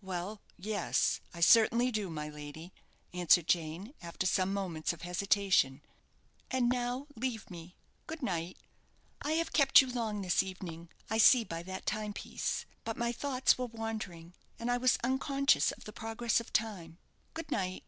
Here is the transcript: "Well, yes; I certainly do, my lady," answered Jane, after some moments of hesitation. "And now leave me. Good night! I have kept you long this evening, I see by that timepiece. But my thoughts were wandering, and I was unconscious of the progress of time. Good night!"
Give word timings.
"Well, 0.00 0.40
yes; 0.56 1.20
I 1.34 1.40
certainly 1.40 1.90
do, 1.90 2.08
my 2.08 2.28
lady," 2.28 2.72
answered 3.12 3.48
Jane, 3.48 3.94
after 4.00 4.26
some 4.26 4.52
moments 4.52 4.92
of 4.92 5.02
hesitation. 5.02 5.82
"And 6.52 6.68
now 6.68 7.08
leave 7.16 7.50
me. 7.50 7.74
Good 8.06 8.22
night! 8.22 8.58
I 9.22 9.32
have 9.32 9.52
kept 9.52 9.80
you 9.80 9.88
long 9.90 10.22
this 10.22 10.40
evening, 10.40 10.88
I 11.10 11.18
see 11.18 11.42
by 11.42 11.64
that 11.64 11.84
timepiece. 11.84 12.64
But 12.84 12.96
my 12.96 13.10
thoughts 13.10 13.58
were 13.58 13.66
wandering, 13.66 14.34
and 14.56 14.70
I 14.70 14.76
was 14.78 14.98
unconscious 15.02 15.72
of 15.72 15.82
the 15.82 15.92
progress 15.92 16.38
of 16.38 16.52
time. 16.52 16.98
Good 17.34 17.50
night!" 17.50 17.82